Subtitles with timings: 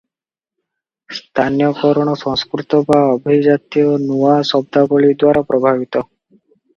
[1.17, 6.03] ସ୍ଥାନୀୟକରଣ ସଂସ୍କୃତ ବା ଅଭିଜାତୀୟ ନୂଆ ଶବ୍ଦାବଳୀଦ୍ୱାରା ପ୍ରଭାବିତ।